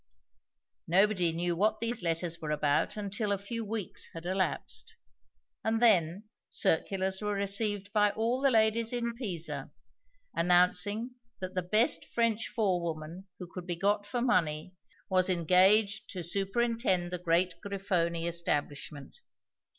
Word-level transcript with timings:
Nobody 0.87 1.31
knew 1.31 1.55
what 1.55 1.79
these 1.79 2.01
letters 2.01 2.41
were 2.41 2.49
about 2.49 2.97
until 2.97 3.31
a 3.31 3.37
few 3.37 3.63
weeks 3.63 4.09
had 4.15 4.25
elapsed, 4.25 4.95
and 5.63 5.79
then 5.79 6.23
circulars 6.49 7.21
were 7.21 7.35
received 7.35 7.93
by 7.93 8.09
all 8.09 8.41
the 8.41 8.49
ladies 8.49 8.91
in 8.93 9.13
Pisa, 9.13 9.69
announcing 10.33 11.11
that 11.39 11.53
the 11.53 11.61
best 11.61 12.05
French 12.05 12.47
forewoman 12.47 13.27
who 13.37 13.45
could 13.45 13.67
be 13.67 13.75
got 13.75 14.07
for 14.07 14.21
money 14.21 14.73
was 15.07 15.29
engaged 15.29 16.09
to 16.09 16.23
superintend 16.23 17.11
the 17.11 17.19
great 17.19 17.53
Grifoni 17.63 18.25
establishment. 18.27 19.17